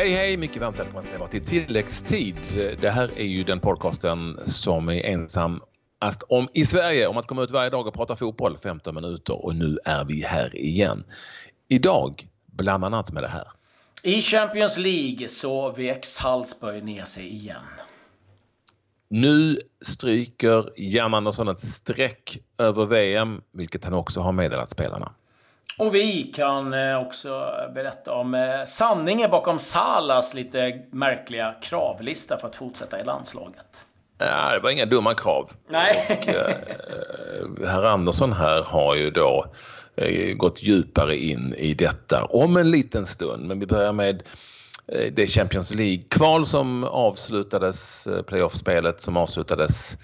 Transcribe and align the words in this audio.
Hej, 0.00 0.10
hej! 0.10 0.36
Mycket 0.36 0.62
varmt 0.62 0.80
välkomna 0.80 1.02
ska 1.02 1.26
till 1.26 1.44
tilläggstid. 1.44 2.36
Det 2.80 2.90
här 2.90 3.10
är 3.16 3.24
ju 3.24 3.44
den 3.44 3.60
podcasten 3.60 4.40
som 4.44 4.88
är 4.88 5.04
ensam 5.04 5.62
om 6.28 6.48
i 6.54 6.64
Sverige 6.64 7.06
om 7.06 7.16
att 7.16 7.26
komma 7.26 7.42
ut 7.42 7.50
varje 7.50 7.70
dag 7.70 7.86
och 7.86 7.94
prata 7.94 8.16
fotboll 8.16 8.58
15 8.58 8.94
minuter 8.94 9.44
och 9.44 9.56
nu 9.56 9.78
är 9.84 10.04
vi 10.04 10.22
här 10.22 10.56
igen. 10.56 11.04
Idag 11.68 12.28
bland 12.46 12.84
annat 12.84 13.12
med 13.12 13.22
det 13.22 13.28
här. 13.28 13.48
I 14.02 14.22
Champions 14.22 14.76
League 14.78 15.28
så 15.28 15.70
vek 15.70 16.04
Salzburg 16.04 16.84
ner 16.84 17.04
sig 17.04 17.28
igen. 17.28 17.64
Nu 19.08 19.58
stryker 19.80 20.72
Jan 20.76 21.14
Andersson 21.14 21.48
ett 21.48 21.60
streck 21.60 22.38
över 22.58 22.86
VM, 22.86 23.42
vilket 23.52 23.84
han 23.84 23.94
också 23.94 24.20
har 24.20 24.32
meddelat 24.32 24.70
spelarna. 24.70 25.12
Och 25.80 25.94
vi 25.94 26.22
kan 26.22 26.74
eh, 26.74 27.00
också 27.00 27.52
berätta 27.74 28.12
om 28.12 28.34
eh, 28.34 28.64
sanningen 28.66 29.30
bakom 29.30 29.58
Salas 29.58 30.34
lite 30.34 30.80
märkliga 30.90 31.54
kravlista 31.62 32.38
för 32.38 32.48
att 32.48 32.56
fortsätta 32.56 33.00
i 33.00 33.04
landslaget. 33.04 33.84
Ja, 34.18 34.52
det 34.52 34.60
var 34.60 34.70
inga 34.70 34.86
dumma 34.86 35.14
krav. 35.14 35.50
Nej. 35.68 36.06
Och, 36.08 36.28
eh, 36.28 36.56
herr 37.66 37.86
Andersson 37.86 38.32
här 38.32 38.62
har 38.62 38.94
ju 38.94 39.10
då 39.10 39.46
eh, 39.96 40.34
gått 40.34 40.62
djupare 40.62 41.16
in 41.16 41.54
i 41.54 41.74
detta 41.74 42.24
om 42.24 42.56
en 42.56 42.70
liten 42.70 43.06
stund. 43.06 43.46
Men 43.46 43.60
vi 43.60 43.66
börjar 43.66 43.92
med 43.92 44.16
Eh, 44.16 44.49
Eh, 44.92 45.12
det 45.12 45.26
Champions 45.26 45.74
League-kval 45.74 46.46
som 46.46 46.84
avslutades, 46.84 48.06
eh, 48.06 48.22
playoff-spelet 48.22 49.00
som 49.00 49.16
avslutades 49.16 49.98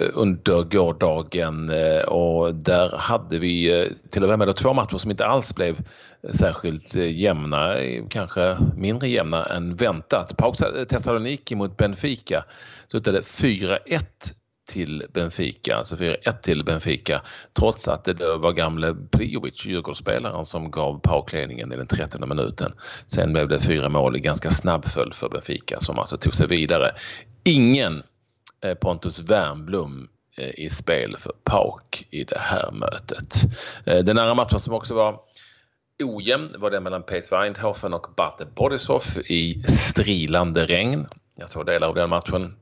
eh, 0.00 0.08
under 0.14 0.62
gårdagen 0.62 1.70
och 2.06 2.54
där 2.54 2.98
hade 2.98 3.38
vi 3.38 3.88
till 4.10 4.24
och 4.24 4.38
med 4.38 4.56
två 4.56 4.72
matcher 4.72 4.98
som 4.98 5.10
inte 5.10 5.26
alls 5.26 5.54
blev 5.54 5.76
särskilt 6.32 6.94
jämna, 6.94 7.74
kanske 8.10 8.56
mindre 8.76 9.08
jämna 9.08 9.46
än 9.46 9.76
väntat. 9.76 10.36
PAOK 10.36 10.56
Thessaloniki 10.88 11.54
mot 11.54 11.76
Benfica 11.76 12.44
slutade 12.88 13.20
4-1 13.20 13.78
till 14.68 15.06
Benfica, 15.12 15.76
alltså 15.76 15.96
4-1 15.96 16.40
till 16.42 16.64
Benfica, 16.64 17.22
trots 17.58 17.88
att 17.88 18.04
det 18.04 18.12
då 18.12 18.36
var 18.36 18.52
gamle 18.52 18.96
Pliovic, 19.10 19.66
Djurgårdsspelaren, 19.66 20.44
som 20.44 20.70
gav 20.70 21.00
paukledningen 21.00 21.72
i 21.72 21.76
den 21.76 21.86
30 21.86 22.26
minuten. 22.26 22.72
Sen 23.06 23.32
blev 23.32 23.48
det 23.48 23.60
fyra 23.60 23.88
mål 23.88 24.16
i 24.16 24.20
ganska 24.20 24.50
snabb 24.50 24.84
följd 24.84 25.14
för 25.14 25.28
Benfica 25.28 25.80
som 25.80 25.98
alltså 25.98 26.16
tog 26.16 26.34
sig 26.34 26.46
vidare. 26.46 26.90
Ingen 27.44 28.02
eh, 28.64 28.74
Pontus 28.74 29.20
Wernbloom 29.20 30.08
eh, 30.36 30.64
i 30.64 30.70
spel 30.70 31.16
för 31.16 31.32
PAOK 31.44 32.06
i 32.10 32.24
det 32.24 32.38
här 32.38 32.70
mötet. 32.70 33.34
Eh, 33.84 33.98
den 34.04 34.18
andra 34.18 34.34
matchen 34.34 34.60
som 34.60 34.74
också 34.74 34.94
var 34.94 35.20
ojämn 36.04 36.54
var 36.58 36.70
den 36.70 36.82
mellan 36.82 37.02
PSV 37.02 37.36
Eindhoven 37.36 37.94
och 37.94 38.06
Bate 38.16 38.46
Borisov 38.56 39.02
i 39.26 39.62
strilande 39.62 40.66
regn. 40.66 41.06
Jag 41.36 41.48
såg 41.48 41.66
delar 41.66 41.88
av 41.88 41.94
den 41.94 42.10
matchen 42.10 42.54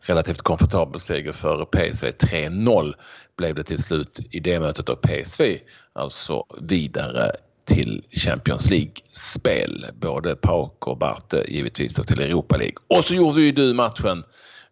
relativt 0.00 0.42
komfortabel 0.42 1.00
seger 1.00 1.32
för 1.32 1.64
PSV. 1.64 2.06
3-0 2.08 2.94
blev 3.36 3.54
det 3.54 3.62
till 3.62 3.82
slut 3.82 4.20
i 4.30 4.40
det 4.40 4.60
mötet 4.60 4.88
och 4.88 5.00
PSV 5.02 5.58
alltså 5.92 6.44
vidare 6.60 7.32
till 7.66 8.04
Champions 8.10 8.70
League-spel. 8.70 9.84
Både 10.00 10.36
Pauk 10.36 10.86
och 10.86 10.98
Barte 10.98 11.44
givetvis 11.48 11.94
till 11.94 12.20
Europa 12.20 12.56
League. 12.56 12.76
Och 12.88 13.04
så 13.04 13.14
gjorde 13.14 13.40
ju 13.40 13.52
du 13.52 13.74
matchen 13.74 14.24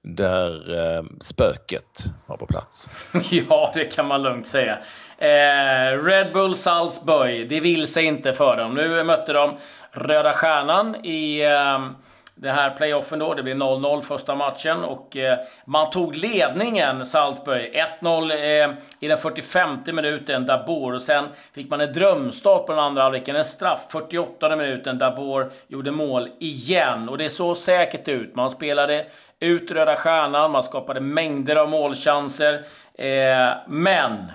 där 0.03 0.75
eh, 0.79 1.05
spöket 1.21 2.05
var 2.27 2.37
på 2.37 2.47
plats. 2.47 2.91
ja, 3.31 3.73
det 3.75 3.85
kan 3.85 4.07
man 4.07 4.23
lugnt 4.23 4.47
säga. 4.47 4.79
Eh, 5.19 6.05
Red 6.05 6.33
Bull 6.33 6.57
Salzburg, 6.57 7.49
det 7.49 7.61
vill 7.61 7.87
sig 7.87 8.05
inte 8.05 8.33
för 8.33 8.57
dem. 8.57 8.75
Nu 8.75 9.05
mötte 9.05 9.33
de 9.33 9.57
Röda 9.93 10.33
Stjärnan 10.33 11.05
i 11.05 11.41
eh, 11.41 11.91
det 12.39 12.51
här 12.51 12.71
playoffen 12.71 13.19
då. 13.19 13.35
Det 13.35 13.43
blev 13.43 13.57
0-0 13.57 14.03
första 14.03 14.35
matchen 14.35 14.85
och 14.85 15.17
eh, 15.17 15.39
man 15.65 15.91
tog 15.91 16.17
ledningen, 16.17 17.07
Salzburg. 17.07 17.85
1-0 18.01 18.33
eh, 18.33 18.75
i 19.01 19.09
den 19.09 19.19
45 19.19 19.79
minuten, 19.87 20.47
Dabor. 20.47 20.95
Och 20.95 21.03
sen 21.03 21.25
fick 21.55 21.71
man 21.71 21.81
en 21.81 21.93
drömstart 21.93 22.67
på 22.67 22.73
den 22.73 22.81
andra 22.81 23.03
halvleken. 23.03 23.37
En 23.37 23.45
straff, 23.45 23.81
48 23.89 24.57
minuten. 24.57 24.99
Dabor 24.99 25.51
gjorde 25.69 25.91
mål 25.91 26.29
igen. 26.39 27.09
Och 27.09 27.19
det 27.19 27.31
såg 27.31 27.57
säkert 27.57 28.09
ut. 28.09 28.35
Man 28.35 28.51
spelade 28.51 29.05
ut 29.41 29.71
Röda 29.71 29.97
Stjärnan, 29.97 30.51
man 30.51 30.63
skapade 30.63 31.01
mängder 31.01 31.57
av 31.57 31.71
målchanser. 31.71 32.55
Eh, 32.95 33.57
men 33.67 34.33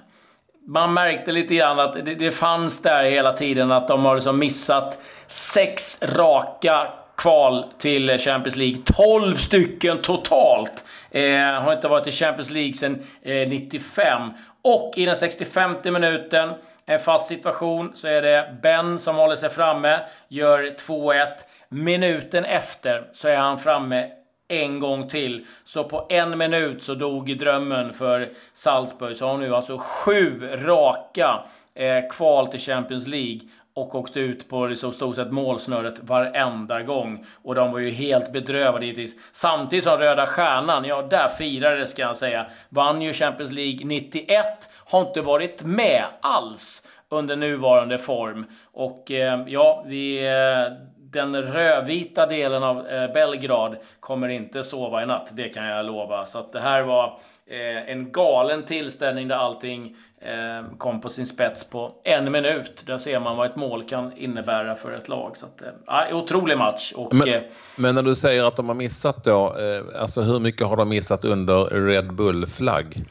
man 0.68 0.94
märkte 0.94 1.31
lite 1.31 1.56
grann 1.56 1.79
att 1.79 1.94
det, 1.94 2.16
det 2.16 2.31
fanns 2.31 2.81
där 2.81 3.03
hela 3.03 3.33
tiden 3.33 3.72
att 3.72 3.88
de 3.88 4.06
har 4.06 4.16
liksom 4.16 4.39
missat 4.39 5.00
sex 5.28 6.01
raka 6.03 6.88
kval 7.22 7.66
till 7.78 8.18
Champions 8.20 8.56
League. 8.56 8.78
12 8.86 9.36
stycken 9.36 10.02
totalt! 10.02 10.84
Eh, 11.12 11.42
har 11.42 11.74
inte 11.74 11.88
varit 11.88 12.08
i 12.08 12.12
Champions 12.12 12.50
League 12.50 12.74
sedan 12.74 13.04
eh, 13.22 13.50
95. 13.50 14.30
Och 14.62 14.94
i 14.98 15.06
den 15.06 15.16
65 15.16 15.76
minuten, 15.84 16.54
en 16.86 17.00
fast 17.00 17.28
situation, 17.28 17.92
så 17.96 18.08
är 18.08 18.22
det 18.22 18.56
Ben 18.62 19.00
som 19.00 19.16
håller 19.16 19.36
sig 19.36 19.50
framme, 19.50 20.00
gör 20.28 20.76
2-1. 20.88 21.26
Minuten 21.70 22.46
efter 22.46 23.08
så 23.14 23.28
är 23.28 23.38
han 23.38 23.60
framme 23.60 24.10
en 24.48 24.80
gång 24.80 25.08
till. 25.08 25.46
Så 25.66 25.84
på 25.84 26.06
en 26.10 26.38
minut 26.38 26.84
så 26.84 26.96
dog 26.96 27.38
drömmen 27.38 27.94
för 27.94 28.30
Salzburg. 28.54 29.18
Så 29.18 29.28
har 29.28 29.38
nu 29.38 29.56
alltså 29.56 29.78
sju 29.78 30.50
raka 30.54 31.44
eh, 31.76 32.10
kval 32.10 32.48
till 32.48 32.60
Champions 32.60 33.08
League 33.08 33.40
och 33.81 33.96
åkte 33.96 34.19
ut 34.19 34.50
på 34.50 34.66
liksom 34.66 34.92
stort 34.92 35.16
sett 35.16 35.31
målsnöret 35.31 35.96
varenda 36.02 36.81
gång. 36.81 37.25
Och 37.44 37.56
de 37.56 37.72
var 37.72 37.80
ju 37.80 37.90
helt 37.90 38.34
bedrövade 38.34 38.86
hittills. 38.86 39.16
Samtidigt 39.31 39.86
som 39.86 39.97
Röda 39.97 40.25
Stjärnan, 40.25 40.86
ja 40.86 41.02
där 41.02 41.30
firade 41.38 41.88
ska 41.88 42.02
jag 42.02 42.18
säga. 42.18 42.46
Vann 42.69 43.02
ju 43.02 43.14
Champions 43.14 43.52
League 43.52 43.86
91, 43.86 44.46
har 44.86 45.02
inte 45.02 45.22
varit 45.22 45.64
med 45.64 46.03
alls 46.22 46.88
under 47.09 47.36
nuvarande 47.36 47.97
form. 47.97 48.46
Och 48.74 49.12
eh, 49.12 49.44
ja, 49.47 49.84
vi, 49.88 50.28
eh, 50.28 50.74
den 51.12 51.36
rödvita 51.36 52.26
delen 52.26 52.64
av 52.64 52.88
eh, 52.88 53.14
Belgrad 53.14 53.76
kommer 54.00 54.28
inte 54.28 54.64
sova 54.64 55.04
i 55.04 55.06
natt, 55.06 55.30
det 55.32 55.50
kan 55.50 55.66
jag 55.66 55.86
lova. 55.86 56.26
Så 56.26 56.40
att 56.40 56.52
det 56.52 56.60
här 56.60 56.82
var 56.82 57.20
eh, 57.48 57.90
en 57.92 58.12
galen 58.12 58.64
tillställning 58.64 59.28
där 59.28 59.36
allting 59.36 59.96
eh, 60.22 60.78
kom 60.78 61.02
på 61.02 61.10
sin 61.10 61.26
spets 61.26 61.70
på 61.70 61.92
en 62.04 62.32
minut. 62.32 62.84
Där 62.88 62.98
ser 62.98 63.20
man 63.20 63.38
vad 63.38 63.46
ett 63.46 63.56
mål 63.56 63.84
kan 63.84 64.18
innebära 64.18 64.76
för 64.76 64.92
ett 64.92 65.10
lag. 65.10 65.38
Så 65.38 65.46
att, 65.46 65.62
eh, 66.10 66.18
otrolig 66.18 66.58
match. 66.58 66.94
Och, 66.96 67.14
men, 67.14 67.42
men, 67.76 67.96
när 67.96 68.04
du 68.04 68.16
säger 68.16 68.44
att 68.44 68.56
de 68.56 68.68
har 68.68 68.76
missat 68.76 69.24
då, 69.24 69.56
alltså 69.96 70.22
hur 70.22 70.40
mycket 70.40 70.68
har 70.68 70.76
de 70.76 70.90
missat 70.90 71.26
under 71.26 71.66
Red 71.66 72.14
Bull-flagg? 72.14 73.06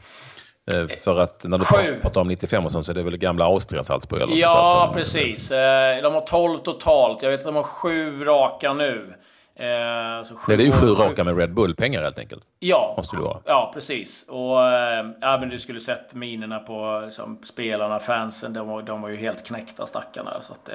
Eh, 0.73 0.87
för 1.03 1.19
att 1.19 1.43
när 1.43 1.57
du 1.57 1.65
Sju. 1.65 1.99
pratar 2.01 2.21
om 2.21 2.27
95 2.27 2.65
och 2.65 2.71
sånt 2.71 2.85
så 2.85 2.91
är 2.91 2.95
det 2.95 3.03
väl 3.03 3.17
gamla 3.17 3.45
Austria 3.45 3.83
Salzburg? 3.83 4.21
Eller 4.21 4.35
ja, 4.37 4.65
sånt 4.65 4.93
där, 4.93 4.99
precis. 4.99 5.51
Eh, 5.51 6.01
de 6.01 6.13
har 6.13 6.21
12 6.21 6.57
totalt. 6.57 7.21
Jag 7.23 7.29
vet 7.29 7.39
att 7.39 7.45
de 7.45 7.55
har 7.55 7.63
sju 7.63 8.23
raka 8.23 8.73
nu. 8.73 9.13
Eh, 9.55 10.23
så 10.23 10.35
sju, 10.35 10.57
det 10.57 10.63
är 10.63 10.65
ju 10.65 10.71
sju 10.71 10.87
raka 10.87 11.23
med 11.23 11.37
Red 11.37 11.53
Bull-pengar 11.53 12.03
helt 12.03 12.19
enkelt. 12.19 12.43
Ja, 12.59 12.93
Måste 12.97 13.15
det 13.15 13.21
vara. 13.21 13.37
ja 13.45 13.71
precis. 13.73 14.25
Och 14.29 14.57
ja, 15.21 15.37
men 15.39 15.49
du 15.49 15.59
skulle 15.59 15.79
sett 15.79 16.13
minerna 16.13 16.59
på 16.59 17.01
liksom, 17.05 17.39
spelarna, 17.43 17.99
fansen. 17.99 18.53
De 18.53 18.67
var, 18.67 18.81
de 18.81 19.01
var 19.01 19.09
ju 19.09 19.15
helt 19.15 19.45
knäckta 19.47 19.85
stackarna. 19.85 20.41
Så 20.41 20.53
att, 20.53 20.69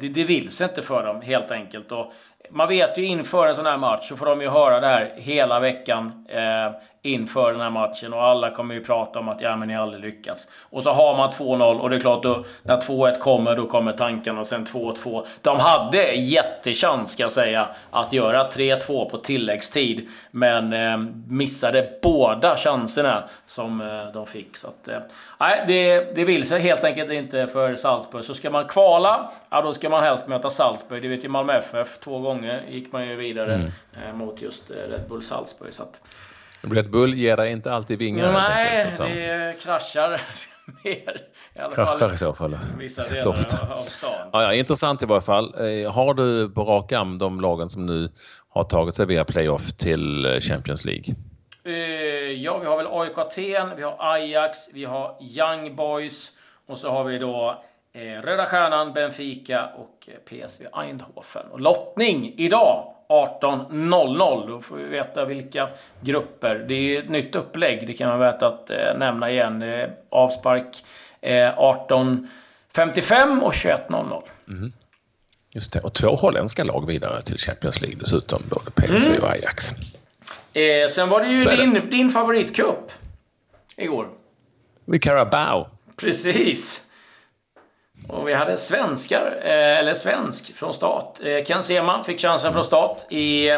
det, 0.00 0.08
det 0.08 0.24
vill 0.24 0.50
sig 0.50 0.68
inte 0.68 0.82
för 0.82 1.06
dem 1.06 1.20
helt 1.20 1.50
enkelt. 1.50 1.92
Och 1.92 2.12
man 2.50 2.68
vet 2.68 2.98
ju 2.98 3.04
inför 3.04 3.46
en 3.46 3.56
sån 3.56 3.66
här 3.66 3.76
match 3.76 4.08
så 4.08 4.16
får 4.16 4.26
de 4.26 4.40
ju 4.40 4.48
höra 4.48 4.80
det 4.80 4.86
här 4.86 5.12
hela 5.16 5.60
veckan. 5.60 6.26
Eh, 6.28 6.72
inför 7.02 7.52
den 7.52 7.60
här 7.60 7.70
matchen 7.70 8.12
och 8.12 8.22
alla 8.22 8.50
kommer 8.50 8.74
ju 8.74 8.84
prata 8.84 9.18
om 9.18 9.28
att 9.28 9.40
ja, 9.40 9.56
men 9.56 9.68
ni 9.68 9.74
har 9.74 9.82
aldrig 9.82 10.04
lyckats. 10.04 10.48
Och 10.70 10.82
så 10.82 10.90
har 10.90 11.16
man 11.16 11.30
2-0 11.30 11.78
och 11.78 11.90
det 11.90 11.96
är 11.96 12.00
klart 12.00 12.22
då 12.22 12.44
när 12.62 12.76
2-1 12.76 13.18
kommer 13.18 13.56
då 13.56 13.66
kommer 13.66 13.92
tankarna 13.92 14.40
och 14.40 14.46
sen 14.46 14.64
2-2. 14.64 15.26
De 15.42 15.58
hade 15.58 16.12
jättechans 16.12 17.12
ska 17.12 17.22
jag 17.22 17.32
säga 17.32 17.68
att 17.90 18.12
göra 18.12 18.48
3-2 18.48 19.10
på 19.10 19.18
tilläggstid 19.18 20.08
men 20.30 20.72
eh, 20.72 20.98
missade 21.28 21.90
båda 22.02 22.56
chanserna 22.56 23.22
som 23.46 23.80
eh, 23.80 24.12
de 24.12 24.26
fick. 24.26 24.56
Så 24.56 24.68
att, 24.68 24.88
eh, 24.88 24.98
nej, 25.40 25.64
det, 25.66 26.14
det 26.14 26.24
vill 26.24 26.48
sig 26.48 26.60
helt 26.60 26.84
enkelt 26.84 27.10
inte 27.10 27.46
för 27.46 27.76
Salzburg. 27.76 28.24
Så 28.24 28.34
ska 28.34 28.50
man 28.50 28.68
kvala, 28.68 29.30
ja 29.50 29.62
då 29.62 29.74
ska 29.74 29.88
man 29.88 30.02
helst 30.02 30.28
möta 30.28 30.50
Salzburg. 30.50 31.02
Det 31.02 31.08
vet 31.08 31.24
ju 31.24 31.28
Malmö 31.28 31.52
FF. 31.52 31.98
Två 31.98 32.18
gånger 32.18 32.62
gick 32.68 32.92
man 32.92 33.08
ju 33.08 33.16
vidare 33.16 33.54
mm. 33.54 33.70
Eh, 34.08 34.14
mot 34.14 34.42
just 34.42 34.70
eh, 34.70 34.74
Red 34.74 35.08
Bull 35.08 35.22
Salzburg. 35.22 35.72
Så 35.72 35.82
att, 35.82 36.02
Red 36.62 36.90
Bull 36.90 37.14
ger 37.14 37.36
dig 37.36 37.52
inte 37.52 37.72
alltid 37.72 37.98
vingar. 37.98 38.32
Nej, 38.32 38.84
enkelt, 38.84 39.08
det 39.08 39.56
kraschar 39.62 40.20
mer. 40.84 41.20
I 41.54 41.58
alla 41.58 41.74
kraschar 41.74 41.98
fall 41.98 42.14
i 42.14 42.16
så 42.16 42.34
fall. 42.34 42.58
vissa 42.78 43.02
delar 43.10 43.72
av 43.72 43.84
stan. 43.84 44.10
Ja, 44.32 44.42
ja, 44.42 44.54
intressant 44.54 45.02
i 45.02 45.06
varje 45.06 45.20
fall. 45.20 45.54
Eh, 45.54 45.92
har 45.92 46.14
du 46.14 46.50
på 46.50 46.64
rak 46.64 46.92
arm 46.92 47.18
de 47.18 47.40
lagen 47.40 47.70
som 47.70 47.86
nu 47.86 48.10
har 48.48 48.62
tagit 48.62 48.94
sig 48.94 49.06
via 49.06 49.24
playoff 49.24 49.72
till 49.72 50.26
eh, 50.26 50.40
Champions 50.40 50.84
League? 50.84 51.14
Uh, 51.66 52.32
ja, 52.32 52.58
vi 52.58 52.66
har 52.66 52.76
väl 52.76 52.86
AIK 52.90 53.18
Aten, 53.18 53.76
vi 53.76 53.82
har 53.82 53.96
Ajax, 53.98 54.58
vi 54.72 54.84
har 54.84 55.16
Young 55.20 55.76
Boys 55.76 56.30
och 56.66 56.78
så 56.78 56.90
har 56.90 57.04
vi 57.04 57.18
då 57.18 57.62
Eh, 57.92 58.22
Röda 58.22 58.46
Stjärnan, 58.46 58.92
Benfica 58.92 59.66
och 59.66 60.08
PSV 60.28 60.66
Eindhoven. 60.72 61.50
Och 61.50 61.60
lottning 61.60 62.34
idag 62.36 62.94
18.00. 63.10 64.48
Då 64.48 64.60
får 64.60 64.76
vi 64.76 64.84
veta 64.84 65.24
vilka 65.24 65.68
grupper. 66.00 66.64
Det 66.68 66.74
är 66.74 67.02
ett 67.02 67.08
nytt 67.08 67.34
upplägg, 67.34 67.86
det 67.86 67.94
kan 67.94 68.08
man 68.08 68.20
veta 68.20 68.46
att 68.46 68.70
eh, 68.70 68.98
nämna 68.98 69.30
igen. 69.30 69.62
Eh, 69.62 69.88
avspark 70.08 70.84
eh, 71.20 71.32
18.55 71.32 73.40
och 73.40 73.52
21.00. 73.52 74.22
Mm. 74.48 74.72
Just 75.50 75.72
det, 75.72 75.80
och 75.80 75.92
två 75.92 76.16
holländska 76.16 76.64
lag 76.64 76.86
vidare 76.86 77.22
till 77.22 77.38
Champions 77.38 77.80
League 77.80 77.98
dessutom, 78.00 78.42
både 78.50 78.70
PSV 78.70 79.10
mm. 79.10 79.22
och 79.22 79.30
Ajax. 79.30 79.70
Eh, 80.52 80.88
sen 80.90 81.08
var 81.08 81.20
det 81.20 81.28
ju 81.28 81.40
din, 81.40 81.74
det. 81.74 81.80
din 81.80 82.10
favoritcup 82.10 82.92
igår. 83.76 84.08
Vid 84.84 85.02
Carabao. 85.02 85.66
Precis. 85.96 86.86
Och 88.12 88.28
vi 88.28 88.34
hade 88.34 88.56
svenskar, 88.56 89.40
eh, 89.42 89.78
eller 89.78 89.94
svensk 89.94 90.54
från 90.54 90.74
start. 90.74 91.18
Eh, 91.22 91.44
Ken 91.44 91.62
Sema 91.62 92.04
fick 92.04 92.20
chansen 92.20 92.52
från 92.52 92.64
start 92.64 93.12
i, 93.12 93.50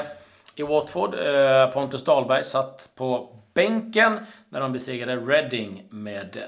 i 0.56 0.62
Watford. 0.62 1.14
Eh, 1.14 1.66
Pontus 1.66 2.04
Dahlberg 2.04 2.44
satt 2.44 2.88
på 2.94 3.28
bänken 3.54 4.19
när 4.49 4.60
de 4.60 4.72
besegrade 4.72 5.16
Reading 5.16 5.82
med 5.90 6.43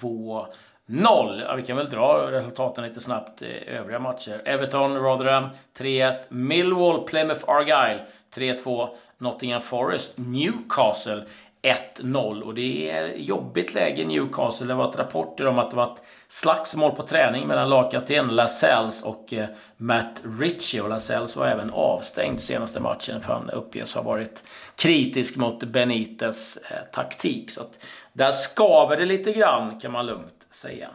2 0.00 0.46
0. 0.86 1.42
Ja, 1.48 1.54
vi 1.54 1.62
kan 1.62 1.76
väl 1.76 1.90
dra 1.90 2.30
resultaten 2.30 2.84
lite 2.84 3.00
snabbt 3.00 3.42
i 3.42 3.68
övriga 3.68 3.98
matcher. 3.98 4.42
Everton, 4.44 4.96
Rotherham 4.96 5.48
3-1. 5.78 6.14
Millwall, 6.28 7.04
Plymouth 7.04 7.50
Argyle 7.50 8.00
3-2. 8.34 8.88
Nottingham 9.18 9.62
Forest, 9.62 10.18
Newcastle 10.18 11.24
1-0 11.66 12.40
och 12.40 12.54
det 12.54 12.90
är 12.90 13.14
jobbigt 13.16 13.74
läge 13.74 14.02
i 14.02 14.06
Newcastle. 14.06 14.66
Det 14.66 14.74
har 14.74 14.84
varit 14.84 14.98
rapporter 14.98 15.46
om 15.46 15.58
att 15.58 15.70
det 15.70 15.76
varit 15.76 16.02
slagsmål 16.28 16.90
på 16.90 17.02
träning 17.02 17.46
mellan 17.46 17.68
lagkapten 17.68 18.28
Lascelles 18.28 19.04
och 19.04 19.32
eh, 19.32 19.48
Matt 19.76 20.22
Ritchie. 20.40 20.80
Och 20.80 20.88
Lascelles 20.88 21.36
var 21.36 21.46
även 21.46 21.70
avstängd 21.70 22.40
senaste 22.40 22.80
matchen 22.80 23.20
för 23.20 23.32
han 23.32 23.50
uppges 23.50 23.94
ha 23.94 24.02
varit 24.02 24.44
kritisk 24.76 25.36
mot 25.36 25.64
Benites 25.64 26.56
eh, 26.56 26.76
taktik. 26.92 27.50
Så 27.50 27.60
att 27.60 27.80
där 28.12 28.32
skaver 28.32 28.96
det 28.96 29.04
lite 29.04 29.32
grann 29.32 29.80
kan 29.80 29.92
man 29.92 30.06
lugnt 30.06 30.46
säga. 30.50 30.88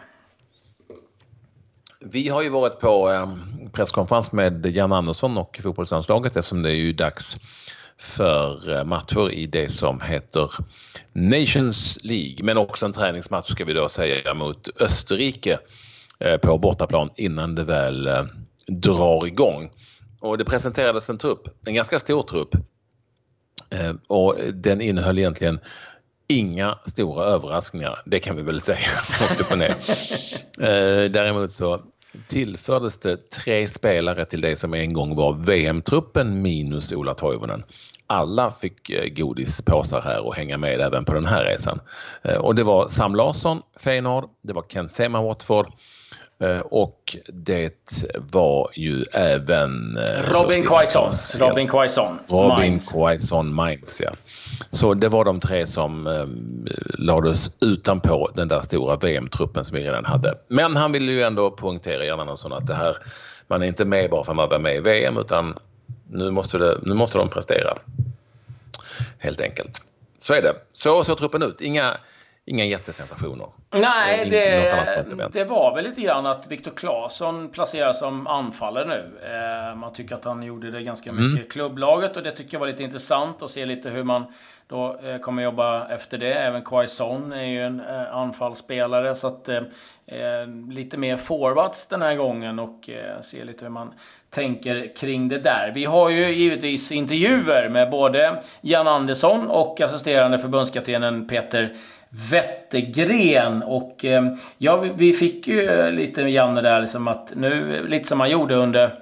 Vi 2.00 2.30
har 2.30 2.42
ju 2.42 2.50
varit 2.50 2.80
på 2.80 3.12
eh, 3.12 3.36
presskonferens 3.72 4.32
med 4.32 4.66
Jan 4.66 4.92
Andersson 4.92 5.38
och 5.38 5.60
fotbollslandslaget 5.64 6.38
eftersom 6.38 6.62
det 6.62 6.70
är 6.70 6.76
ju 6.76 6.94
dags 6.94 7.38
för 8.02 8.78
eh, 8.78 8.84
matcher 8.84 9.32
i 9.32 9.46
det 9.46 9.70
som 9.70 10.02
heter 10.02 10.52
Nations 11.14 11.98
League. 12.04 12.44
Men 12.44 12.58
också 12.58 12.86
en 12.86 12.94
träningsmatch 12.94 13.52
ska 13.52 13.66
vi 13.66 13.74
då 13.74 13.90
säga 13.90 14.34
mot 14.34 14.70
Österrike 14.80 15.60
eh, 16.20 16.38
på 16.38 16.58
bortaplan 16.58 17.10
innan 17.16 17.56
det 17.56 17.64
väl 17.64 18.08
eh, 18.08 18.24
drar 18.68 19.28
igång. 19.28 19.72
Och 20.20 20.38
det 20.38 20.46
presenterades 20.46 21.10
en 21.10 21.18
trupp, 21.18 21.48
en 21.66 21.74
ganska 21.74 22.00
stor 22.00 22.24
trupp. 22.24 22.56
Och 24.08 24.36
den 24.54 24.82
innehöll 24.82 25.20
egentligen 25.20 25.60
inga 26.28 26.78
stora 26.86 27.26
överraskningar, 27.26 28.02
det 28.06 28.20
kan 28.20 28.36
vi 28.36 28.42
väl 28.42 28.62
säga 28.62 28.78
upp 29.40 29.52
och 29.52 29.58
ner. 29.58 29.76
Däremot 31.10 31.52
så 31.52 31.82
tillfördes 32.28 33.00
det 33.00 33.30
tre 33.30 33.68
spelare 33.68 34.26
till 34.26 34.42
det 34.42 34.56
som 34.56 34.74
en 34.74 34.94
gång 34.94 35.16
var 35.16 35.34
VM-truppen 35.34 36.42
minus 36.42 36.92
Ola 36.92 37.14
Toivonen. 37.14 37.64
Alla 38.08 38.52
fick 38.52 38.90
eh, 38.90 39.10
godispåsar 39.10 40.02
här 40.02 40.26
och 40.26 40.36
hänga 40.36 40.58
med 40.58 40.82
även 40.82 41.06
på 41.06 41.14
den 41.14 41.26
här 41.26 41.46
resan. 41.46 41.80
Eh, 42.22 42.36
och 42.36 42.56
det 42.56 42.64
var 42.64 42.88
Sam 42.88 43.16
Larsson, 43.16 43.62
Feyenoord, 43.80 44.30
det 44.42 44.54
var 44.54 44.64
Ken 44.64 44.90
Sema, 44.90 45.22
Watford 45.22 45.72
och 46.66 47.18
det 47.28 48.04
var 48.32 48.72
ju 48.74 49.04
även 49.04 50.00
Robin 50.24 50.66
Quaison. 50.66 51.12
Robin 51.40 51.68
Quaison. 51.68 52.20
Robin 52.28 52.80
Quaison 52.80 53.54
Mainz, 53.54 54.02
ja. 54.06 54.12
Så 54.70 54.94
det 54.94 55.10
var 55.10 55.26
de 55.26 55.40
tre 55.40 55.68
som 55.68 56.08
eh, 56.08 56.26
lades 57.00 57.62
utanpå 57.62 58.30
den 58.34 58.48
där 58.48 58.62
stora 58.62 58.96
VM-truppen 58.96 59.66
som 59.66 59.78
vi 59.78 59.84
redan 59.84 60.06
hade. 60.06 60.36
Men 60.48 60.76
han 60.76 60.92
ville 60.92 61.12
ju 61.12 61.24
ändå 61.24 61.52
poängtera, 61.52 62.06
Jan 62.06 62.20
Andersson, 62.20 62.54
att 62.54 62.68
det 62.68 62.74
här, 62.74 62.96
man 63.48 63.64
är 63.64 63.68
inte 63.68 63.86
med 63.86 64.10
bara 64.10 64.24
för 64.24 64.32
att 64.32 64.36
man 64.36 64.50
var 64.50 64.60
med 64.60 64.76
i 64.76 64.80
VM 64.80 65.18
utan 65.18 65.56
nu 66.10 66.32
måste, 66.32 66.58
det, 66.58 66.78
nu 66.82 66.94
måste 66.94 67.18
de 67.18 67.30
prestera. 67.30 67.74
Helt 69.18 69.42
enkelt. 69.42 69.82
Så 70.20 70.34
är 70.34 70.42
det. 70.42 70.56
Så 70.74 71.04
såg 71.04 71.18
truppen 71.18 71.44
ut. 71.44 71.62
Inga, 71.62 71.98
inga 72.46 72.66
jättesensationer. 72.66 73.48
Nej, 73.72 74.30
det, 74.30 75.30
det 75.34 75.44
var 75.44 75.76
väl 75.76 75.84
lite 75.84 76.02
grann 76.02 76.26
att 76.26 76.48
Viktor 76.48 76.72
Claesson 76.72 77.50
placeras 77.50 78.00
som 78.00 78.28
anfallare 78.28 78.86
nu. 78.86 79.20
Eh, 79.24 79.76
man 79.76 79.94
tycker 79.94 80.16
att 80.16 80.26
han 80.26 80.44
gjorde 80.44 80.72
det 80.72 80.82
ganska 80.82 81.12
mycket 81.12 81.26
mm. 81.26 81.38
i 81.38 81.44
klubblaget 81.44 82.18
och 82.18 82.24
det 82.24 82.32
tycker 82.32 82.54
jag 82.54 82.60
var 82.60 82.68
lite 82.68 82.84
intressant 82.84 83.42
att 83.42 83.52
se 83.52 83.66
lite 83.66 83.90
hur 83.90 84.04
man 84.04 84.26
då 84.68 85.00
eh, 85.04 85.18
kommer 85.18 85.44
jobba 85.44 85.88
efter 85.88 86.18
det. 86.18 86.34
Även 86.34 86.62
Quaison 86.62 87.34
är 87.34 87.46
ju 87.46 87.66
en 87.66 87.80
eh, 87.80 88.16
anfallsspelare 88.16 89.16
så 89.16 89.28
att 89.28 89.50
eh, 89.50 89.62
lite 90.70 90.98
mer 90.98 91.18
forwards 91.18 91.88
den 91.88 92.02
här 92.02 92.16
gången 92.16 92.60
och 92.60 92.90
eh, 92.90 93.22
se 93.22 93.44
lite 93.44 93.66
hur 93.66 93.70
man 93.70 93.94
tänker 94.30 94.96
kring 94.96 95.30
det 95.30 95.40
där. 95.40 95.72
Vi 95.76 95.86
har 95.86 96.10
ju 96.10 96.34
givetvis 96.34 96.92
intervjuer 96.92 97.70
med 97.70 97.90
både 97.90 98.44
Jan 98.62 98.88
Andersson 98.88 99.48
och 99.48 99.82
assisterande 99.82 100.40
förbundskaptenen 100.40 101.28
Peter 101.28 101.76
Wettergren. 102.32 103.64
Och 103.64 104.06
eh, 104.06 104.34
ja, 104.58 104.78
vi 104.78 105.14
fick 105.14 105.48
ju 105.48 105.92
lite 105.92 106.22
Janne 106.22 106.62
där, 106.62 106.82
liksom 106.82 107.08
att 107.08 107.32
nu, 107.36 107.84
lite 107.88 108.08
som 108.08 108.20
han 108.20 108.30
gjorde 108.30 108.56
under 108.56 108.94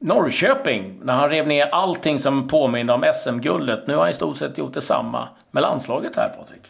Norrköping, 0.00 1.00
när 1.02 1.12
han 1.12 1.30
rev 1.30 1.46
ner 1.46 1.66
allting 1.66 2.18
som 2.18 2.48
påminner 2.48 2.94
om 2.94 3.04
SM-guldet. 3.14 3.86
Nu 3.86 3.94
har 3.94 4.00
han 4.00 4.10
i 4.10 4.14
stort 4.14 4.36
sett 4.36 4.58
gjort 4.58 4.74
detsamma 4.74 5.28
med 5.50 5.62
landslaget 5.62 6.16
här, 6.16 6.28
Patrik. 6.28 6.62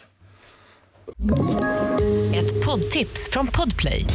Ett 2.35 2.65
poddtips 2.65 3.29
från 3.31 3.47
Podplay. 3.47 4.05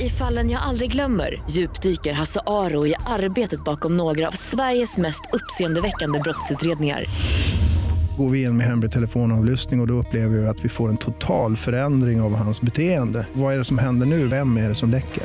I 0.00 0.08
fallen 0.08 0.50
jag 0.50 0.62
aldrig 0.62 0.92
glömmer 0.92 1.42
djupdyker 1.50 2.12
Hasse 2.12 2.40
Aro 2.46 2.86
i 2.86 2.94
arbetet 3.06 3.64
bakom 3.64 3.96
några 3.96 4.28
av 4.28 4.32
Sveriges 4.32 4.98
mest 4.98 5.22
uppseendeväckande 5.32 6.18
brottsutredningar 6.18 7.04
går 8.16 8.30
vi 8.30 8.42
in 8.42 8.56
med 8.56 8.66
hemlig 8.66 8.92
telefonavlyssning 8.92 9.80
och, 9.80 9.84
och 9.84 9.88
då 9.88 9.94
upplever 9.94 10.38
vi 10.38 10.46
att 10.46 10.64
vi 10.64 10.68
får 10.68 10.88
en 10.88 10.96
total 10.96 11.56
förändring 11.56 12.20
av 12.20 12.36
hans 12.36 12.60
beteende. 12.60 13.26
Vad 13.32 13.54
är 13.54 13.58
det 13.58 13.64
som 13.64 13.78
händer 13.78 14.06
nu? 14.06 14.26
Vem 14.26 14.56
är 14.56 14.68
det 14.68 14.74
som 14.74 14.90
läcker? 14.90 15.22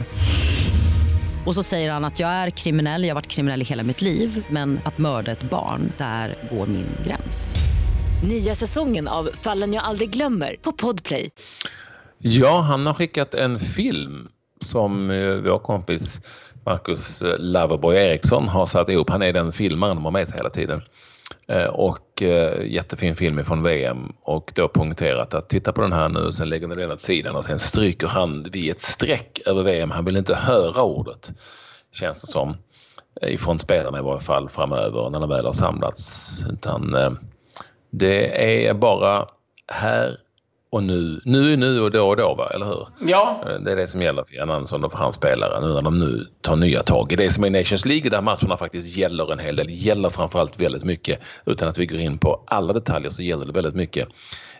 Och 1.45 1.55
så 1.55 1.63
säger 1.63 1.91
han 1.91 2.05
att 2.05 2.19
jag 2.19 2.29
är 2.29 2.49
kriminell, 2.49 3.03
jag 3.03 3.09
har 3.09 3.15
varit 3.15 3.27
kriminell 3.27 3.61
i 3.61 3.65
hela 3.65 3.83
mitt 3.83 4.01
liv 4.01 4.45
men 4.49 4.79
att 4.83 4.97
mörda 4.97 5.31
ett 5.31 5.49
barn, 5.49 5.91
där 5.97 6.35
går 6.51 6.67
min 6.67 6.87
gräns. 7.07 7.55
Nya 8.23 8.55
säsongen 8.55 9.07
av 9.07 9.29
Fallen 9.33 9.73
jag 9.73 9.83
aldrig 9.83 10.09
glömmer 10.09 10.55
på 10.61 10.71
Podplay. 10.71 11.29
Ja, 12.17 12.59
han 12.59 12.85
har 12.85 12.93
skickat 12.93 13.33
en 13.33 13.59
film 13.59 14.27
som 14.61 15.09
eh, 15.11 15.35
vår 15.35 15.59
kompis 15.59 16.21
Marcus 16.65 17.21
eh, 17.21 17.35
Loverboy 17.39 17.95
Eriksson 17.95 18.47
har 18.47 18.65
satt 18.65 18.89
ihop. 18.89 19.09
Han 19.09 19.21
är 19.21 19.33
den 19.33 19.51
filmaren 19.51 19.95
de 19.95 20.05
har 20.05 20.11
med 20.11 20.27
sig 20.27 20.37
hela 20.37 20.49
tiden. 20.49 20.81
Eh, 21.49 21.65
och 21.65 22.21
eh, 22.21 22.65
jättefin 22.65 23.15
film 23.15 23.45
från 23.45 23.63
VM 23.63 24.13
och 24.21 24.51
då 24.55 24.67
punkterat 24.67 25.33
att 25.33 25.49
titta 25.49 25.73
på 25.73 25.81
den 25.81 25.93
här 25.93 26.09
nu, 26.09 26.31
sen 26.31 26.49
lägger 26.49 26.67
den 26.67 26.91
åt 26.91 27.01
sidan 27.01 27.35
och 27.35 27.45
sen 27.45 27.59
stryker 27.59 28.07
han 28.07 28.43
vid 28.43 28.71
ett 28.71 28.81
streck 28.81 29.41
över 29.45 29.63
VM. 29.63 29.91
Han 29.91 30.05
vill 30.05 30.17
inte 30.17 30.35
höra 30.35 30.83
ordet, 30.83 31.31
känns 31.91 32.21
det 32.21 32.27
som, 32.27 32.57
eh, 33.21 33.33
ifrån 33.33 33.59
spelarna 33.59 33.99
i 33.99 34.01
varje 34.01 34.21
fall 34.21 34.49
framöver 34.49 35.09
när 35.09 35.19
de 35.19 35.29
väl 35.29 35.45
har 35.45 35.53
samlats. 35.53 36.39
Utan 36.49 36.95
eh, 36.95 37.11
det 37.89 38.43
är 38.67 38.73
bara 38.73 39.25
här 39.67 40.17
och 40.69 40.83
nu. 40.83 41.21
Nu 41.25 41.53
är 41.53 41.57
nu 41.57 41.81
och 41.81 41.91
då 41.91 42.07
och 42.07 42.17
då, 42.17 42.35
va? 42.35 42.49
eller 42.53 42.65
hur? 42.65 42.87
Ja. 42.99 43.41
Eh, 43.45 43.59
det 43.59 43.71
är 43.71 43.75
det 43.75 43.87
som 43.87 44.01
gäller 44.01 44.23
för 44.23 44.35
Jan 44.35 44.49
Andersson 44.49 44.83
och 44.83 44.91
för 44.91 44.99
hans 44.99 45.15
spelare 45.15 45.61
nu 45.61 45.73
när 45.73 45.81
de 45.81 45.99
nu 45.99 46.27
tar 46.41 46.55
nya 46.55 46.81
tag 46.81 47.11
i 47.11 47.15
det 47.15 47.29
som 47.29 47.43
är 47.43 47.49
Nations 47.49 47.85
League 47.85 48.09
där 48.09 48.21
matcherna 48.21 48.57
faktiskt 48.57 48.97
gäller 48.97 49.31
en 49.31 49.39
hel 49.39 49.55
del. 49.55 49.67
Gäller 49.69 50.09
framförallt 50.09 50.59
väldigt 50.59 50.83
mycket. 50.83 51.19
Utan 51.45 51.67
att 51.67 51.77
vi 51.77 51.85
går 51.85 51.99
in 51.99 52.17
på 52.17 52.43
alla 52.47 52.73
detaljer 52.73 53.09
så 53.09 53.23
gäller 53.23 53.45
det 53.45 53.51
väldigt 53.51 53.75
mycket 53.75 54.07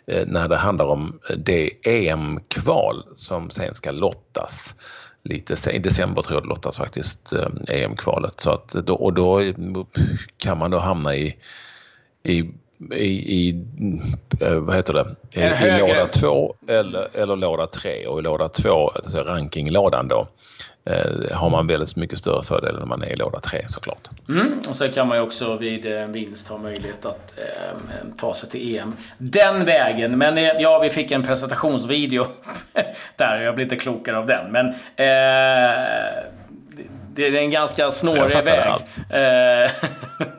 eh, 0.07 0.27
när 0.27 0.47
det 0.47 0.57
handlar 0.57 0.85
om 0.85 1.19
det 1.37 1.69
EM-kval 1.83 3.03
som 3.15 3.49
sen 3.49 3.75
ska 3.75 3.91
lottas 3.91 4.75
lite 5.23 5.71
i 5.71 5.79
december 5.79 6.21
tror 6.21 6.35
jag 6.35 6.43
det 6.43 6.49
lottas 6.49 6.77
faktiskt 6.77 7.33
EM-kvalet. 7.67 8.39
Så 8.39 8.51
att 8.51 8.67
då, 8.69 8.95
och 8.95 9.13
då 9.13 9.41
kan 10.37 10.57
man 10.57 10.71
då 10.71 10.77
hamna 10.77 11.15
i, 11.15 11.35
i 12.23 12.51
i, 12.91 13.37
i 13.37 13.65
vad 14.39 14.75
heter 14.75 14.93
det, 14.93 15.05
i, 15.33 15.67
i 15.67 15.79
låda 15.79 16.07
2 16.07 16.55
eller, 16.67 17.07
eller 17.13 17.35
låda 17.35 17.67
3 17.67 18.07
och 18.07 18.19
i 18.19 18.21
låda 18.21 18.49
2, 18.49 18.89
alltså 18.89 19.19
rankinglådan 19.19 20.07
då, 20.07 20.27
eh, 20.85 21.37
har 21.37 21.49
man 21.49 21.67
väldigt 21.67 21.95
mycket 21.95 22.19
större 22.19 22.43
fördel 22.43 22.79
när 22.79 22.85
man 22.85 23.03
är 23.03 23.07
i 23.07 23.15
låda 23.15 23.39
3 23.39 23.65
såklart. 23.67 24.09
Mm, 24.29 24.59
och 24.69 24.75
så 24.75 24.89
kan 24.89 25.07
man 25.07 25.17
ju 25.17 25.23
också 25.23 25.57
vid 25.57 25.97
eh, 25.97 26.07
vinst 26.07 26.47
ha 26.47 26.57
möjlighet 26.57 27.05
att 27.05 27.37
eh, 27.37 28.07
ta 28.17 28.33
sig 28.33 28.49
till 28.49 28.77
EM 28.77 28.95
den 29.17 29.65
vägen. 29.65 30.17
Men 30.17 30.37
eh, 30.37 30.51
ja, 30.59 30.79
vi 30.79 30.89
fick 30.89 31.11
en 31.11 31.23
presentationsvideo 31.23 32.25
där. 33.15 33.41
Jag 33.41 33.55
blir 33.55 33.65
inte 33.65 33.75
klokare 33.75 34.17
av 34.17 34.25
den. 34.25 34.51
Men 34.51 34.67
eh, 34.67 34.73
det 37.13 37.27
är 37.27 37.35
en 37.35 37.51
ganska 37.51 37.91
snårig 37.91 38.43
väg. 38.43 38.73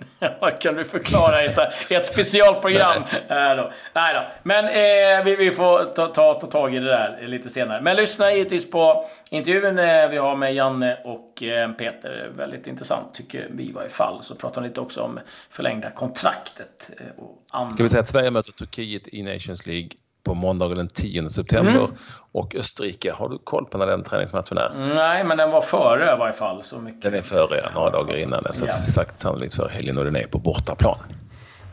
Vad 0.40 0.60
kan 0.60 0.74
du 0.74 0.84
förklara 0.84 1.44
i 1.44 1.46
ett, 1.46 1.90
ett 1.90 2.06
specialprogram? 2.06 3.02
Nej. 3.28 3.50
Äh, 3.50 3.56
då. 3.56 3.72
Nej 3.92 4.14
då. 4.14 4.28
Men 4.42 4.64
eh, 4.64 5.24
vi, 5.24 5.36
vi, 5.36 5.50
får 5.50 5.84
ta, 5.84 6.06
ta, 6.06 6.34
ta 6.34 6.46
tag 6.46 6.74
i 6.74 6.78
det 6.78 6.86
där 6.86 7.26
lite 7.26 7.50
senare. 7.50 7.80
Men 7.80 7.96
lyssna 7.96 8.32
givetvis 8.32 8.70
på 8.70 9.04
intervjun 9.30 9.78
eh, 9.78 10.08
vi 10.08 10.16
har 10.16 10.36
med 10.36 10.54
Janne 10.54 10.98
och 11.04 11.42
eh, 11.42 11.72
Peter. 11.72 12.30
Väldigt 12.36 12.66
intressant 12.66 13.14
tycker 13.14 13.46
vi 13.50 13.68
i 13.68 13.72
varje 13.72 13.90
fall. 13.90 14.22
Så 14.22 14.34
pratar 14.34 14.62
de 14.62 14.68
lite 14.68 14.80
också 14.80 15.00
om 15.02 15.20
förlängda 15.50 15.90
kontraktet. 15.90 16.90
Eh, 16.98 17.24
och 17.24 17.74
Ska 17.74 17.82
vi 17.82 17.88
säga 17.88 18.00
att 18.00 18.08
Sverige 18.08 18.30
möter 18.30 18.52
Turkiet 18.52 19.08
i 19.08 19.22
Nations 19.22 19.66
League 19.66 19.88
på 20.28 20.34
måndagen 20.34 20.76
den 20.76 20.88
10 20.88 21.30
september. 21.30 21.72
Mm. 21.72 21.90
Och 22.32 22.54
Österrike, 22.54 23.12
har 23.12 23.28
du 23.28 23.38
koll 23.44 23.64
på 23.64 23.78
när 23.78 23.86
den 23.86 24.02
träningsmatchen 24.02 24.58
är? 24.58 24.94
Nej, 24.94 25.24
men 25.24 25.36
den 25.36 25.50
var 25.50 25.60
före 25.60 26.14
i 26.14 26.18
varje 26.18 26.32
fall. 26.32 26.62
Så 26.62 26.78
mycket. 26.78 27.02
Den 27.02 27.14
är 27.14 27.20
före, 27.20 27.70
några 27.74 27.90
dagar 27.90 28.16
innan. 28.16 28.44
Så 28.50 28.66
ja. 28.66 28.72
sagt 28.72 29.18
sannolikt 29.18 29.54
för 29.54 29.68
helgen 29.68 29.98
och 29.98 30.04
den 30.04 30.16
är 30.16 30.26
på 30.26 30.38
bortaplan. 30.38 30.98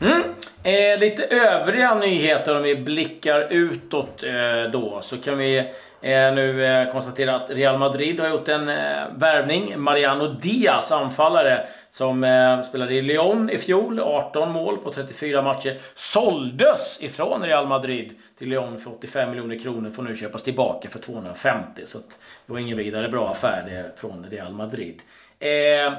Mm. 0.00 0.22
Eh, 0.62 0.98
lite 0.98 1.24
övriga 1.24 1.94
nyheter 1.94 2.56
om 2.56 2.62
vi 2.62 2.76
blickar 2.76 3.48
utåt 3.50 4.22
eh, 4.22 4.70
då 4.72 5.00
så 5.02 5.16
kan 5.16 5.38
vi 5.38 5.58
eh, 6.00 6.34
nu 6.34 6.66
eh, 6.66 6.92
konstatera 6.92 7.36
att 7.36 7.50
Real 7.50 7.78
Madrid 7.78 8.20
har 8.20 8.28
gjort 8.28 8.48
en 8.48 8.68
eh, 8.68 9.04
värvning. 9.16 9.80
Mariano 9.80 10.26
Diaz, 10.26 10.92
anfallare, 10.92 11.66
som 11.90 12.24
eh, 12.24 12.62
spelade 12.62 12.94
i 12.94 13.02
Lyon 13.02 13.50
i 13.50 13.58
fjol. 13.58 14.00
18 14.00 14.52
mål 14.52 14.76
på 14.76 14.92
34 14.92 15.42
matcher. 15.42 15.76
Såldes 15.94 17.02
ifrån 17.02 17.42
Real 17.42 17.66
Madrid 17.66 18.10
till 18.38 18.48
Lyon 18.48 18.80
för 18.80 18.90
85 18.90 19.30
miljoner 19.30 19.58
kronor. 19.58 19.90
Får 19.90 20.02
nu 20.02 20.16
köpas 20.16 20.42
tillbaka 20.42 20.88
för 20.88 20.98
250. 20.98 21.82
Så 21.86 21.98
det 22.46 22.52
var 22.52 22.58
ingen 22.58 22.76
vidare 22.76 23.08
bra 23.08 23.28
affär 23.28 23.64
det 23.68 24.00
från 24.00 24.26
Real 24.30 24.52
Madrid. 24.52 25.02
Eh, 25.38 25.92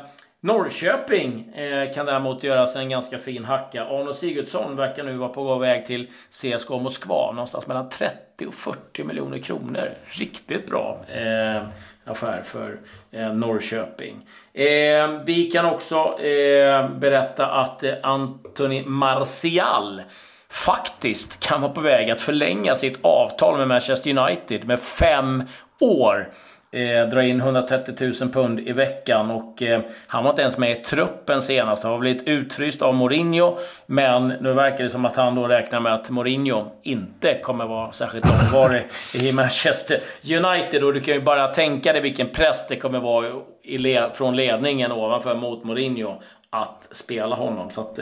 Norrköping 0.47 1.53
eh, 1.55 1.93
kan 1.93 2.05
däremot 2.05 2.43
göra 2.43 2.67
sig 2.67 2.83
en 2.83 2.89
ganska 2.89 3.17
fin 3.17 3.45
hacka. 3.45 3.85
Arno 3.85 4.13
Sigurdsson 4.13 4.75
verkar 4.75 5.03
nu 5.03 5.17
vara 5.17 5.29
på 5.29 5.57
väg 5.57 5.85
till 5.85 6.07
CSKA 6.29 6.77
Moskva. 6.77 7.31
Någonstans 7.31 7.67
mellan 7.67 7.89
30 7.89 8.45
och 8.47 8.53
40 8.53 9.03
miljoner 9.03 9.37
kronor. 9.37 9.89
Riktigt 10.05 10.67
bra 10.67 10.99
eh, 11.07 11.63
affär 12.05 12.41
för 12.45 12.79
eh, 13.11 13.33
Norrköping. 13.33 14.27
Eh, 14.53 15.21
vi 15.25 15.51
kan 15.53 15.65
också 15.65 16.19
eh, 16.19 16.89
berätta 16.89 17.47
att 17.47 17.83
eh, 17.83 17.93
Anthony 18.03 18.85
Martial 18.85 20.01
faktiskt 20.49 21.39
kan 21.39 21.61
vara 21.61 21.71
på 21.71 21.81
väg 21.81 22.11
att 22.11 22.21
förlänga 22.21 22.75
sitt 22.75 22.99
avtal 23.01 23.57
med 23.57 23.67
Manchester 23.67 24.17
United 24.17 24.67
med 24.67 24.79
fem 24.79 25.43
år. 25.79 26.29
Eh, 26.71 27.09
dra 27.09 27.23
in 27.23 27.39
130 27.39 27.93
000 28.21 28.31
pund 28.31 28.59
i 28.59 28.71
veckan 28.71 29.31
och 29.31 29.61
eh, 29.61 29.81
han 30.07 30.23
var 30.23 30.29
inte 30.29 30.41
ens 30.41 30.57
med 30.57 30.71
i 30.71 30.75
truppen 30.75 31.41
senast. 31.41 31.83
Han 31.83 31.91
har 31.91 31.99
blivit 31.99 32.27
utfryst 32.27 32.81
av 32.81 32.95
Mourinho. 32.95 33.57
Men 33.85 34.27
nu 34.27 34.53
verkar 34.53 34.83
det 34.83 34.89
som 34.89 35.05
att 35.05 35.15
han 35.15 35.35
då 35.35 35.47
räknar 35.47 35.79
med 35.79 35.93
att 35.93 36.09
Mourinho 36.09 36.65
inte 36.83 37.33
kommer 37.33 37.65
vara 37.65 37.91
särskilt 37.91 38.25
långvarig 38.25 38.83
i 39.21 39.31
Manchester 39.31 39.99
United. 40.23 40.83
Och 40.83 40.93
du 40.93 40.99
kan 40.99 41.13
ju 41.13 41.21
bara 41.21 41.47
tänka 41.47 41.93
dig 41.93 42.01
vilken 42.01 42.29
press 42.29 42.67
det 42.67 42.75
kommer 42.75 42.99
vara 42.99 43.31
le 43.63 44.09
från 44.13 44.35
ledningen 44.35 44.91
ovanför 44.91 45.35
mot 45.35 45.63
Mourinho 45.63 46.21
att 46.49 46.87
spela 46.91 47.35
honom. 47.35 47.69
Så 47.69 47.81
att, 47.81 47.99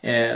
eh, 0.00 0.30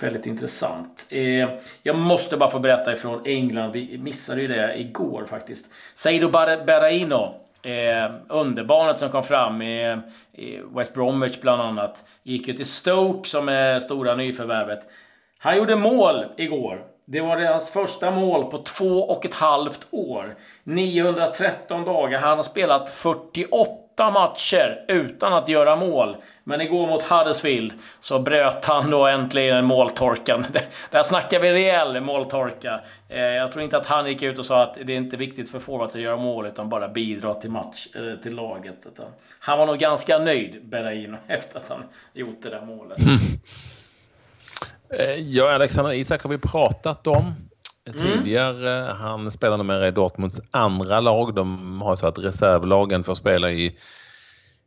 Väldigt 0.00 0.26
intressant. 0.26 1.06
Eh, 1.10 1.48
jag 1.82 1.96
måste 1.96 2.36
bara 2.36 2.50
få 2.50 2.58
berätta 2.58 2.92
ifrån 2.92 3.22
England. 3.24 3.72
Vi 3.72 3.98
missade 3.98 4.40
ju 4.40 4.48
det 4.48 4.80
igår 4.80 5.24
faktiskt. 5.28 5.66
Saido 5.94 6.28
Berraino. 6.28 7.34
Eh, 7.62 8.10
underbarnet 8.28 8.98
som 8.98 9.10
kom 9.10 9.24
fram 9.24 9.62
i, 9.62 9.98
i 10.32 10.60
West 10.74 10.94
Bromwich 10.94 11.40
bland 11.40 11.62
annat. 11.62 12.04
Gick 12.22 12.48
ju 12.48 12.54
till 12.54 12.66
Stoke 12.66 13.28
som 13.28 13.48
är 13.48 13.80
stora 13.80 14.14
nyförvärvet. 14.14 14.80
Han 15.38 15.56
gjorde 15.56 15.76
mål 15.76 16.24
igår. 16.36 16.84
Det 17.04 17.20
var 17.20 17.36
hans 17.36 17.70
första 17.70 18.10
mål 18.10 18.50
på 18.50 18.58
två 18.58 19.02
och 19.02 19.24
ett 19.24 19.34
halvt 19.34 19.86
år. 19.90 20.36
913 20.64 21.84
dagar. 21.84 22.18
Han 22.18 22.36
har 22.36 22.42
spelat 22.42 22.90
48 22.90 23.87
åtta 23.98 24.10
matcher 24.10 24.84
utan 24.88 25.32
att 25.32 25.48
göra 25.48 25.76
mål. 25.76 26.16
Men 26.44 26.60
igår 26.60 26.86
mot 26.86 27.02
Huddersfield 27.02 27.72
så 28.00 28.18
bröt 28.18 28.64
han 28.64 28.90
då 28.90 29.06
äntligen 29.06 29.64
måltorkan. 29.64 30.46
Där 30.90 31.02
snackar 31.02 31.40
vi 31.40 31.52
rejäl 31.52 32.00
måltorka. 32.00 32.80
Eh, 33.08 33.20
jag 33.20 33.52
tror 33.52 33.64
inte 33.64 33.76
att 33.76 33.86
han 33.86 34.06
gick 34.06 34.22
ut 34.22 34.38
och 34.38 34.46
sa 34.46 34.62
att 34.62 34.74
det 34.84 34.92
är 34.92 34.96
inte 34.96 35.16
viktigt 35.16 35.50
för 35.50 35.58
forwards 35.58 35.94
att 35.94 36.00
göra 36.00 36.16
mål 36.16 36.46
utan 36.46 36.68
bara 36.68 36.88
bidra 36.88 37.34
till 37.34 37.50
match, 37.50 37.86
eh, 37.94 38.22
till 38.22 38.34
laget. 38.34 38.86
Han 39.38 39.58
var 39.58 39.66
nog 39.66 39.78
ganska 39.78 40.18
nöjd, 40.18 40.60
Berraino, 40.64 41.16
efter 41.26 41.58
att 41.58 41.68
han 41.68 41.84
gjort 42.12 42.42
det 42.42 42.50
där 42.50 42.60
målet. 42.60 42.98
Mm. 42.98 43.18
Ja, 45.18 45.54
Alexander 45.54 45.92
Isak 45.92 46.22
har 46.22 46.30
vi 46.30 46.38
pratat 46.38 47.06
om. 47.06 47.34
Mm. 47.88 47.98
tidigare. 47.98 48.84
Mm. 48.84 48.96
Han 48.96 49.30
spelar 49.30 49.56
numera 49.56 49.88
i 49.88 49.90
Dortmunds 49.90 50.40
andra 50.50 51.00
lag. 51.00 51.34
De 51.34 51.82
har 51.82 51.96
så 51.96 52.06
att 52.06 52.18
reservlagen 52.18 53.04
får 53.04 53.14
spela 53.14 53.50
i, 53.50 53.76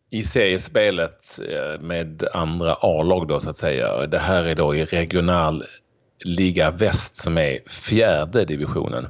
i 0.10 0.24
seriespelet 0.24 1.40
eh, 1.50 1.82
med 1.82 2.24
andra 2.34 2.74
A-lag 2.74 3.28
då 3.28 3.40
så 3.40 3.50
att 3.50 3.58
säga. 3.58 4.08
Det 4.08 4.20
här 4.20 4.44
är 4.44 4.56
då 4.56 4.76
i 4.76 4.86
regional 4.86 5.64
Liga 6.20 6.72
Väst 6.72 7.16
som 7.16 7.38
är 7.38 7.60
fjärde 7.70 8.46
divisionen. 8.46 9.08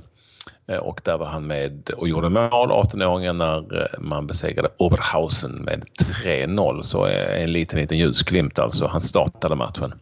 Eh, 0.68 0.78
och 0.78 1.02
där 1.04 1.18
var 1.18 1.26
han 1.26 1.48
med 1.48 1.90
och 1.90 2.10
gjorde 2.10 2.30
mål, 2.30 2.72
18-åringen, 2.72 3.38
när 3.38 3.82
eh, 3.82 4.00
man 4.00 4.28
besegrade 4.28 4.70
Oberhausen 4.78 5.52
med 5.52 5.84
3-0. 6.26 6.82
Så 6.82 7.06
en 7.06 7.52
liten, 7.52 7.80
liten 7.80 7.98
ljusglimt 7.98 8.60
alltså. 8.60 8.88
Han 8.88 9.02
startade 9.02 9.56
matchen 9.56 9.94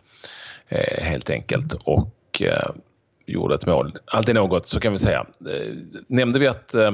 helt 1.01 1.30
enkelt. 1.30 1.74
Och 1.74 2.42
gjorde 3.32 3.56
ett 3.56 3.66
mål. 3.66 3.98
Alltid 4.06 4.36
något, 4.36 4.68
så 4.68 4.80
kan 4.80 4.92
vi 4.92 4.98
säga. 4.98 5.26
Eh, 5.50 5.74
nämnde 6.08 6.40
vi 6.40 6.48
att 6.48 6.76
eh, 6.76 6.92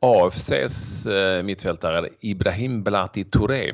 AFCs 0.00 1.06
eh, 1.06 1.42
mittfältare 1.42 2.08
Ibrahim 2.20 2.82
Belati 2.82 3.24
Touré 3.24 3.72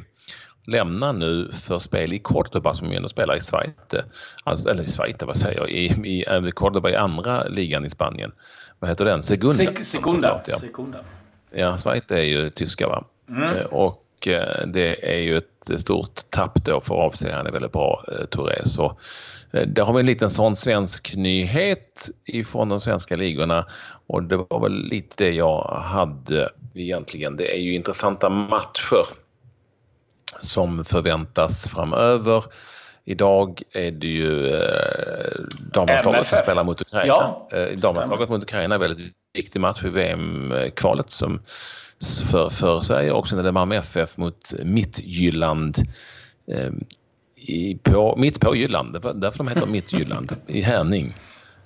lämnar 0.66 1.12
nu 1.12 1.50
för 1.52 1.78
spel 1.78 2.12
i 2.12 2.18
Cordoba 2.18 2.75
som 2.75 2.90
ju 2.90 2.97
ändå 2.97 3.09
spelar 3.09 3.37
i 3.37 3.40
Schweiz. 3.40 4.04
Alltså, 4.44 4.68
eller 4.68 4.83
i 4.83 4.87
Schweiz, 4.87 5.16
vad 5.21 5.37
säger 5.37 5.59
jag? 5.59 5.71
I, 5.71 5.85
i, 6.49 6.52
Cordoba 6.54 6.90
i 6.90 6.97
andra 6.97 7.44
ligan 7.44 7.85
i 7.85 7.90
Spanien. 7.90 8.33
Vad 8.78 8.90
heter 8.90 9.04
den? 9.04 9.23
Segunda? 9.23 9.54
Se, 9.54 9.85
sekunda. 9.85 10.42
Ja. 10.47 10.59
sekunda. 10.59 10.99
Ja, 11.50 11.76
Schweiz 11.76 12.11
är 12.11 12.23
ju 12.23 12.50
tyska 12.50 12.88
va? 12.88 13.04
Mm. 13.28 13.66
Och 13.66 14.03
det 14.66 15.14
är 15.14 15.20
ju 15.20 15.36
ett 15.36 15.80
stort 15.80 16.30
tapp 16.30 16.64
då 16.64 16.80
för 16.80 17.06
AFC. 17.06 17.24
Han 17.32 17.46
är 17.46 17.52
väldigt 17.52 17.72
bra, 17.72 18.04
Touré. 18.30 18.62
Så 18.64 18.96
Eh, 19.54 19.66
där 19.66 19.84
har 19.84 19.92
vi 19.92 20.00
en 20.00 20.06
liten 20.06 20.30
sån 20.30 20.56
svensk 20.56 21.16
nyhet 21.16 22.08
ifrån 22.24 22.68
de 22.68 22.80
svenska 22.80 23.16
ligorna 23.16 23.66
och 24.06 24.22
det 24.22 24.36
var 24.36 24.60
väl 24.60 24.72
lite 24.72 25.24
det 25.24 25.30
jag 25.30 25.80
hade 25.84 26.50
egentligen. 26.74 27.36
Det 27.36 27.56
är 27.56 27.60
ju 27.60 27.74
intressanta 27.74 28.28
matcher 28.28 29.06
som 30.40 30.84
förväntas 30.84 31.68
framöver. 31.68 32.44
Idag 33.04 33.62
är 33.70 33.90
det 33.90 34.06
ju 34.06 34.54
eh, 34.54 35.40
damlandslaget 35.72 36.26
som 36.26 36.38
spelar 36.38 36.64
mot 36.64 36.80
Ukraina. 36.80 37.06
Ja, 37.06 37.48
eh, 37.52 37.78
damlandslaget 37.78 38.28
mot 38.28 38.42
Ukraina 38.42 38.74
är 38.74 38.78
en 38.78 38.80
väldigt 38.80 39.12
viktig 39.34 39.60
match 39.60 39.84
i 39.84 39.88
VM-kvalet 39.88 41.10
som 41.10 41.42
för, 42.30 42.48
för 42.48 42.80
Sverige 42.80 43.12
och 43.12 43.28
sen 43.28 43.38
är 43.38 43.42
det 43.42 43.52
Malmö 43.52 43.76
FF 43.76 44.16
mot 44.16 44.52
Mittjylland 44.64 45.78
eh, 46.46 46.70
i, 47.36 47.78
på, 47.82 48.16
mitt 48.16 48.40
på 48.40 48.56
Jylland, 48.56 48.92
det 48.92 48.98
var 48.98 49.14
därför 49.14 49.38
de 49.38 49.48
heter 49.48 49.66
Mittjylland, 49.66 50.36
i 50.46 50.60
Härning. 50.60 51.12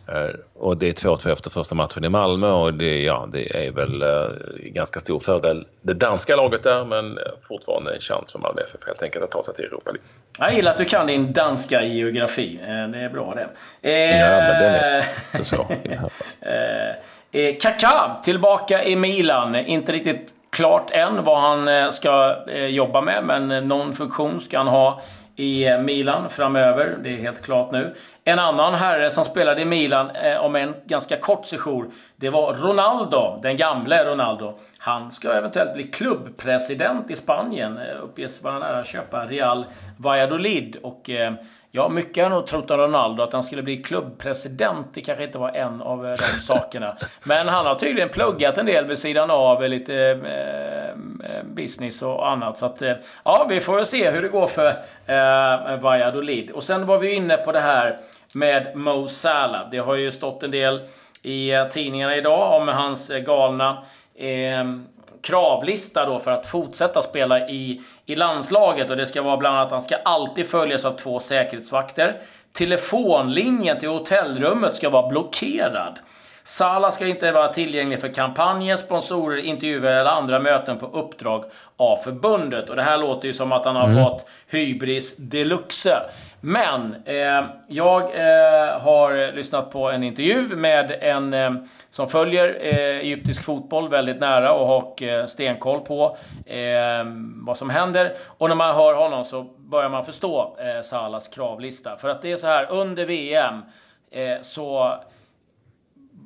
Eh, 0.08 0.34
och 0.54 0.78
det 0.78 0.88
är 0.88 1.08
2-2 1.08 1.32
efter 1.32 1.50
första 1.50 1.74
matchen 1.74 2.04
i 2.04 2.08
Malmö 2.08 2.50
och 2.50 2.74
det, 2.74 3.02
ja, 3.02 3.28
det 3.32 3.66
är 3.66 3.70
väl 3.70 4.02
uh, 4.02 4.28
ganska 4.62 5.00
stor 5.00 5.20
fördel 5.20 5.66
det 5.82 5.94
danska 5.94 6.36
laget 6.36 6.62
där 6.62 6.84
men 6.84 7.18
fortfarande 7.42 7.94
en 7.94 8.00
chans 8.00 8.32
för 8.32 8.38
Malmö 8.38 8.60
FF 8.60 8.86
helt 8.86 9.02
enkelt 9.02 9.24
att 9.24 9.30
ta 9.30 9.42
sig 9.42 9.54
till 9.54 9.64
Europa 9.64 9.90
League. 9.90 10.08
Jag 10.38 10.54
gillar 10.54 10.70
att 10.70 10.76
du 10.76 10.84
kan 10.84 11.06
din 11.06 11.32
danska 11.32 11.84
geografi. 11.84 12.58
Eh, 12.62 12.88
det 12.88 12.98
är 12.98 13.08
bra 13.08 13.34
det. 13.34 13.48
Eh, 13.90 14.20
ja, 14.20 14.40
men 14.40 14.62
den 14.62 14.74
är 14.74 15.04
inte 15.32 15.44
så 15.44 15.66
i 15.84 15.88
eh, 17.32 17.56
Kaká 17.60 18.20
tillbaka 18.22 18.84
i 18.84 18.96
Milan. 18.96 19.56
Inte 19.56 19.92
riktigt 19.92 20.32
klart 20.50 20.90
än 20.90 21.24
vad 21.24 21.40
han 21.40 21.68
eh, 21.68 21.90
ska 21.90 22.36
eh, 22.48 22.66
jobba 22.66 23.00
med 23.00 23.24
men 23.24 23.50
eh, 23.50 23.62
någon 23.62 23.94
funktion 23.94 24.40
ska 24.40 24.58
han 24.58 24.66
ha 24.66 25.00
i 25.36 25.78
Milan 25.78 26.30
framöver. 26.30 26.96
Det 27.02 27.10
är 27.10 27.16
helt 27.16 27.44
klart 27.44 27.72
nu. 27.72 27.94
En 28.24 28.38
annan 28.38 28.74
herre 28.74 29.10
som 29.10 29.24
spelade 29.24 29.62
i 29.62 29.64
Milan 29.64 30.10
eh, 30.10 30.44
om 30.44 30.56
en 30.56 30.74
ganska 30.84 31.16
kort 31.16 31.46
sejour, 31.46 31.90
det 32.16 32.30
var 32.30 32.54
Ronaldo, 32.54 33.38
den 33.42 33.56
gamle 33.56 34.04
Ronaldo. 34.04 34.58
Han 34.78 35.12
ska 35.12 35.32
eventuellt 35.32 35.74
bli 35.74 35.84
klubbpresident 35.84 37.10
i 37.10 37.16
Spanien. 37.16 37.78
Eh, 37.78 38.02
uppges 38.02 38.42
vara 38.42 38.58
nära 38.58 38.78
att 38.78 38.86
köpa 38.86 39.26
Real 39.26 39.66
Valladolid. 39.96 40.76
Och, 40.82 41.10
eh, 41.10 41.32
Ja, 41.70 41.88
mycket 41.88 42.22
har 42.22 42.30
nog 42.30 42.46
trott 42.46 42.70
om 42.70 42.78
Ronaldo 42.78 43.22
att 43.22 43.32
han 43.32 43.42
skulle 43.42 43.62
bli 43.62 43.76
klubbpresident. 43.76 44.86
Det 44.94 45.00
kanske 45.00 45.24
inte 45.24 45.38
var 45.38 45.50
en 45.50 45.82
av 45.82 46.06
eh, 46.06 46.10
de 46.10 46.40
sakerna. 46.42 46.96
Men 47.24 47.48
han 47.48 47.66
har 47.66 47.74
tydligen 47.74 48.08
pluggat 48.08 48.58
en 48.58 48.66
del 48.66 48.84
vid 48.84 48.98
sidan 48.98 49.30
av 49.30 49.62
eh, 49.62 49.68
lite 49.68 49.94
eh, 49.94 50.88
eh, 51.30 51.44
business 51.44 52.02
och 52.02 52.30
annat. 52.30 52.58
Så 52.58 52.66
att, 52.66 52.82
eh, 52.82 52.92
ja, 53.24 53.46
vi 53.48 53.60
får 53.60 53.76
väl 53.76 53.86
se 53.86 54.10
hur 54.10 54.22
det 54.22 54.28
går 54.28 54.46
för 54.46 54.66
eh, 55.06 55.80
Valladolid. 55.80 56.50
Och 56.50 56.62
sen 56.62 56.86
var 56.86 56.98
vi 56.98 57.12
inne 57.14 57.36
på 57.36 57.52
det 57.52 57.60
här 57.60 57.98
med 58.34 58.76
Mo 58.76 59.08
Salah. 59.08 59.70
Det 59.70 59.78
har 59.78 59.94
ju 59.94 60.12
stått 60.12 60.42
en 60.42 60.50
del 60.50 60.80
i 61.22 61.52
tidningarna 61.70 62.16
idag 62.16 62.60
om 62.62 62.68
hans 62.68 63.08
galna 63.08 63.82
eh, 64.14 64.64
kravlista 65.22 66.06
då 66.06 66.18
för 66.18 66.30
att 66.30 66.46
fortsätta 66.46 67.02
spela 67.02 67.48
i, 67.48 67.80
i 68.08 68.16
landslaget. 68.16 68.90
Och 68.90 68.96
det 68.96 69.06
ska 69.06 69.22
vara 69.22 69.36
bland 69.36 69.56
annat 69.56 69.66
att 69.66 69.72
han 69.72 69.82
ska 69.82 69.96
alltid 69.96 70.46
följas 70.46 70.84
av 70.84 70.92
två 70.92 71.20
säkerhetsvakter. 71.20 72.16
Telefonlinjen 72.52 73.78
till 73.78 73.88
hotellrummet 73.88 74.76
ska 74.76 74.90
vara 74.90 75.08
blockerad. 75.08 75.98
Sala 76.44 76.90
ska 76.90 77.06
inte 77.06 77.32
vara 77.32 77.52
tillgänglig 77.52 78.00
för 78.00 78.08
kampanjer, 78.08 78.76
sponsorer, 78.76 79.36
intervjuer 79.36 79.92
eller 79.92 80.10
andra 80.10 80.40
möten 80.40 80.78
på 80.78 80.86
uppdrag 80.86 81.44
av 81.76 81.96
förbundet. 81.96 82.70
Och 82.70 82.76
det 82.76 82.82
här 82.82 82.98
låter 82.98 83.28
ju 83.28 83.34
som 83.34 83.52
att 83.52 83.64
han 83.64 83.76
har 83.76 83.88
mm. 83.88 84.04
fått 84.04 84.28
hybris 84.46 85.16
deluxe. 85.16 86.00
Men 86.40 86.94
eh, 87.04 87.44
jag 87.68 88.02
eh, 88.02 88.80
har 88.80 89.32
lyssnat 89.32 89.70
på 89.70 89.90
en 89.90 90.02
intervju 90.02 90.56
med 90.56 90.98
en 91.00 91.34
eh, 91.34 91.52
som 91.90 92.08
följer 92.08 92.58
eh, 92.60 92.98
egyptisk 92.98 93.44
fotboll 93.44 93.88
väldigt 93.88 94.20
nära 94.20 94.52
och 94.52 94.66
har 94.66 95.02
eh, 95.02 95.26
stenkoll 95.26 95.80
på 95.80 96.16
eh, 96.46 97.04
vad 97.46 97.58
som 97.58 97.70
händer. 97.70 98.12
Och 98.26 98.48
när 98.48 98.56
man 98.56 98.74
hör 98.74 98.94
honom 98.94 99.24
så 99.24 99.42
börjar 99.42 99.88
man 99.88 100.04
förstå 100.04 100.56
eh, 100.58 100.82
Salas 100.82 101.28
kravlista. 101.28 101.96
För 101.96 102.08
att 102.08 102.22
det 102.22 102.32
är 102.32 102.36
så 102.36 102.46
här, 102.46 102.70
under 102.70 103.06
VM 103.06 103.62
eh, 104.10 104.42
så 104.42 104.94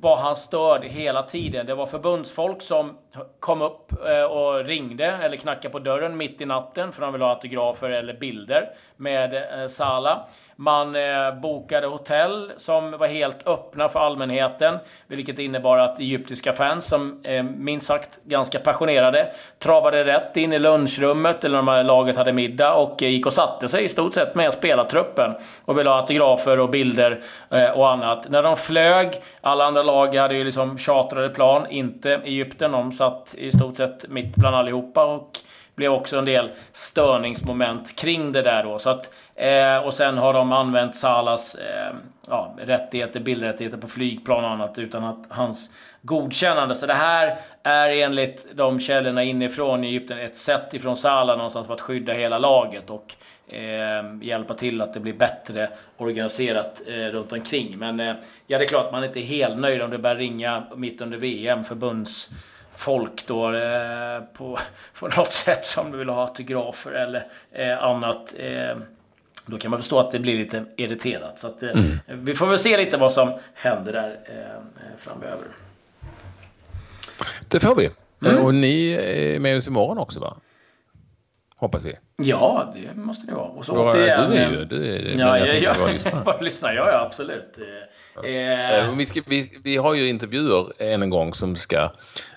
var 0.03 0.17
han 0.17 0.37
störd 0.37 0.85
hela 0.85 1.23
tiden. 1.23 1.67
Det 1.67 1.75
var 1.75 1.87
förbundsfolk 1.87 2.63
som 2.63 2.99
kom 3.41 3.63
upp 3.63 3.93
eh, 4.07 4.23
och 4.23 4.65
ringde 4.65 5.07
eller 5.07 5.37
knackade 5.37 5.73
på 5.73 5.79
dörren 5.79 6.17
mitt 6.17 6.41
i 6.41 6.45
natten 6.45 6.93
för 6.93 7.03
de 7.03 7.13
ville 7.13 7.25
ha 7.25 7.33
autografer 7.33 7.91
eller 7.91 8.15
bilder 8.15 8.71
med 8.97 9.35
eh, 9.35 9.69
Sala. 9.69 10.27
Man 10.63 10.97
eh, 10.97 11.35
bokade 11.43 11.87
hotell 11.87 12.53
som 12.57 12.91
var 12.91 13.07
helt 13.07 13.47
öppna 13.47 13.89
för 13.89 14.01
allmänheten, 14.01 14.79
vilket 15.07 15.39
innebar 15.39 15.79
att 15.79 16.01
egyptiska 16.01 16.53
fans, 16.53 16.87
som 16.87 17.21
eh, 17.25 17.43
minst 17.43 17.87
sagt 17.87 18.11
ganska 18.25 18.59
passionerade, 18.59 19.33
travade 19.59 20.05
rätt 20.05 20.37
in 20.37 20.53
i 20.53 20.59
lunchrummet 20.59 21.45
eller 21.45 21.63
när 21.63 21.85
laget 21.85 22.17
hade 22.17 22.33
middag 22.33 22.75
och 22.75 23.03
eh, 23.03 23.09
gick 23.09 23.27
och 23.27 23.33
satte 23.33 23.69
sig 23.69 23.85
i 23.85 23.89
stort 23.89 24.15
sett 24.15 24.35
med 24.35 24.53
spelartruppen 24.53 25.35
och 25.65 25.79
ville 25.79 25.91
ha 25.91 25.97
autografer 25.97 26.61
och 26.61 26.71
bilder 26.71 27.21
eh, 27.51 27.71
och 27.71 27.91
annat. 27.91 28.29
När 28.29 28.43
de 28.43 28.57
flög, 28.57 29.09
alla 29.41 29.65
andra 29.65 29.83
lag 29.83 30.15
hade 30.15 30.35
ju 30.35 30.45
liksom 30.45 30.79
chartrade 30.79 31.29
plan, 31.29 31.67
inte 31.71 32.11
Egypten. 32.15 32.73
De 32.73 32.93
satt 32.93 33.35
i 33.35 33.53
stort 33.53 33.77
sett 33.77 34.09
mitt 34.09 34.37
bland 34.37 34.57
allihopa 34.57 35.05
och 35.05 35.39
blev 35.75 35.93
också 35.93 36.19
en 36.19 36.25
del 36.25 36.51
störningsmoment 36.73 37.97
kring 37.97 38.33
det 38.33 38.43
där 38.43 38.63
då. 38.63 38.79
Så 38.79 38.91
att, 38.91 39.15
eh, 39.35 39.77
och 39.77 39.95
sen 39.95 40.19
har 40.19 40.33
de 40.33 40.53
använt 40.53 40.97
Salas 40.97 41.55
eh, 41.55 41.95
ja, 42.29 42.57
rättigheter, 42.59 43.21
bildrättigheter 43.21 43.79
på 43.79 43.89
flygplan 43.89 44.45
och 44.45 44.51
annat 44.51 44.79
utan 44.79 45.05
att 45.05 45.25
hans 45.29 45.75
godkännande. 46.03 46.75
Så 46.75 46.87
det 46.87 46.95
här 46.95 47.37
är 47.63 47.89
enligt 47.89 48.47
de 48.55 48.81
källorna 48.81 49.23
inifrån 49.23 49.85
i 49.85 49.89
Egypten 49.89 50.19
ett 50.19 50.39
sätt 50.39 50.75
ifrån 50.75 50.97
Salah 50.97 51.37
någonstans 51.37 51.67
för 51.67 51.75
att 51.75 51.81
skydda 51.81 52.13
hela 52.13 52.39
laget 52.39 52.91
och 52.91 53.15
eh, 53.55 54.05
hjälpa 54.23 54.55
till 54.55 54.81
att 54.81 54.95
det 54.95 55.01
blir 55.01 55.13
bättre 55.13 55.69
organiserat 55.97 56.83
eh, 56.87 56.93
runt 56.93 57.33
omkring. 57.33 57.79
Men 57.79 58.01
eh, 58.01 58.15
ja, 58.47 58.59
det 58.59 58.65
är 58.65 58.69
klart 58.69 58.93
man 58.93 59.03
är 59.03 59.07
inte 59.07 59.21
helt 59.21 59.59
nöjd 59.59 59.83
om 59.83 59.91
det 59.91 59.99
börjar 59.99 60.17
ringa 60.17 60.63
mitt 60.77 61.01
under 61.01 61.19
VM 61.19 61.65
förbunds 61.65 62.31
folk 62.83 63.27
då 63.27 63.55
eh, 63.55 64.21
på, 64.33 64.59
på 64.99 65.09
något 65.09 65.33
sätt 65.33 65.67
som 65.67 65.99
vill 65.99 66.09
ha 66.09 66.27
autografer 66.27 66.93
eller 66.93 67.27
eh, 67.53 67.83
annat. 67.83 68.35
Eh, 68.39 68.77
då 69.47 69.59
kan 69.59 69.71
man 69.71 69.81
förstå 69.81 70.01
att 70.01 70.13
det 70.13 70.19
blir 70.19 70.39
lite 70.39 70.65
irriterat. 70.77 71.39
Så 71.39 71.47
att, 71.47 71.63
eh, 71.63 71.71
mm. 71.71 71.99
Vi 72.07 72.35
får 72.35 72.47
väl 72.47 72.59
se 72.59 72.77
lite 72.77 72.97
vad 72.97 73.13
som 73.13 73.33
händer 73.55 73.93
där 73.93 74.19
eh, 74.25 74.63
framöver. 74.99 75.45
Det 77.49 77.61
får 77.61 77.77
vi. 77.77 77.91
Mm. 78.29 78.45
Och 78.45 78.55
ni 78.55 78.91
är 78.93 79.39
med 79.39 79.57
oss 79.57 79.69
imorgon 79.69 79.99
också 79.99 80.21
va? 80.21 80.37
Hoppas 81.63 81.85
vi. 81.85 81.95
Ja, 82.17 82.75
det 82.75 83.01
måste 83.01 83.27
det 83.27 83.35
vara. 83.35 83.49
Och 83.49 83.65
så 83.65 83.75
Våra, 83.75 83.91
återigen, 83.91 84.31
du 84.31 84.37
är 84.37 84.51
ju... 84.51 84.65
Du 84.65 84.95
är, 84.95 85.21
ja, 85.21 85.39
jag, 85.39 85.63
jag, 85.63 85.77
jag 86.05 86.25
bara 86.25 86.41
lyssnar. 86.41 86.73
Ja, 86.73 86.91
ja, 86.91 87.01
absolut. 87.07 87.59
Ja. 88.15 88.25
Eh. 88.25 88.95
Vi, 88.95 89.07
ska, 89.07 89.21
vi, 89.27 89.61
vi, 89.65 89.77
har 89.77 89.95
ju 89.95 90.09
intervjuer 90.09 90.83
än 90.83 91.03
en 91.03 91.11
gång 91.11 91.35
som 91.35 91.57
ska, 91.57 91.93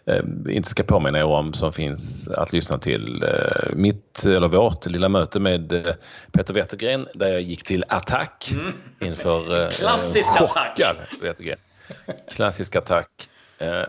eh, 0.06 0.24
inte 0.50 0.70
ska 0.70 0.84
påminna 0.84 1.20
er 1.20 1.24
om, 1.24 1.54
som 1.54 1.74
finns 1.74 2.28
att 2.28 2.54
lyssna 2.54 2.78
till. 2.78 3.24
Eh, 3.24 3.76
mitt, 3.76 4.26
eller 4.26 4.48
vårt 4.48 4.86
lilla 4.86 5.10
möte 5.10 5.40
med 5.40 5.74
eh, 5.74 5.94
Peter 6.32 6.54
Wettergren 6.54 7.08
där 7.14 7.32
jag 7.32 7.42
gick 7.42 7.64
till 7.64 7.86
attack 7.88 8.52
mm. 8.54 8.74
inför... 9.00 9.64
Eh, 9.64 9.70
Klassisk 9.70 10.42
attack! 10.42 10.82
Wettergren. 11.22 11.60
Klassisk 12.32 12.76
attack. 12.76 13.10
Eh, 13.58 13.84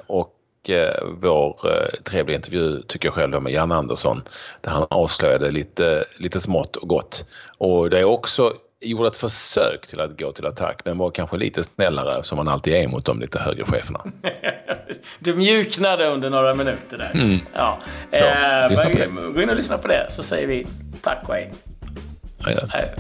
och 0.67 0.71
Eh, 0.71 1.05
vår 1.21 1.73
eh, 1.73 2.01
trevliga 2.03 2.37
intervju, 2.37 2.83
tycker 2.83 3.09
jag 3.09 3.15
själv, 3.15 3.43
med 3.43 3.53
Jan 3.53 3.73
Andersson 3.73 4.23
där 4.61 4.71
han 4.71 4.87
avslöjade 4.91 5.51
lite, 5.51 6.05
lite 6.19 6.41
smått 6.41 6.77
och 6.77 6.89
gott. 6.89 7.25
Och 7.59 7.91
det 7.91 7.99
är 7.99 8.05
också 8.05 8.53
gjorde 8.81 9.09
ett 9.09 9.17
försök 9.17 9.87
till 9.87 10.01
att 10.01 10.19
gå 10.19 10.33
till 10.33 10.47
attack 10.47 10.81
men 10.85 10.99
var 10.99 11.11
kanske 11.11 11.37
lite 11.37 11.63
snällare 11.63 12.23
som 12.23 12.37
man 12.37 12.49
alltid 12.49 12.75
är 12.75 12.89
mot 12.89 13.07
de 13.07 13.21
lite 13.21 13.39
högre 13.39 13.65
cheferna. 13.65 14.01
du 15.19 15.35
mjuknade 15.35 16.07
under 16.07 16.31
några 16.31 16.55
minuter 16.55 16.99
där. 16.99 17.11
Mm. 17.15 17.39
Ja. 17.55 17.79
ja 18.11 18.69
eh, 18.69 19.33
gå 19.35 19.43
in 19.43 19.51
och 19.51 19.57
lyssna 19.57 19.79
på 19.79 19.89
det 19.89 20.07
så 20.09 20.23
säger 20.23 20.47
vi 20.47 20.67
tack 21.03 21.29
och 21.29 21.35
hej. 21.35 21.51
hej. 22.71 22.95